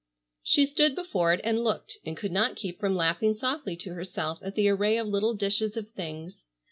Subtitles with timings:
[0.41, 4.39] She stood before it and looked, and could not keep from laughing softly to herself
[4.41, 6.43] at the array of little dishes of things.